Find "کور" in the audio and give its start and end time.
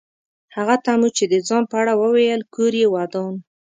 2.53-2.71